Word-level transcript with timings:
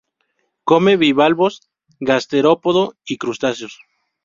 Come 0.65 0.93
bivalvos, 0.97 1.59
gasterópodo 2.01 2.95
y 3.05 3.17
crustáceos. 3.19 3.79